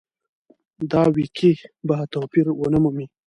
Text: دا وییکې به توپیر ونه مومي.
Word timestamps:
دا 0.91 1.03
وییکې 1.15 1.51
به 1.87 1.95
توپیر 2.13 2.45
ونه 2.53 2.79
مومي. 2.83 3.05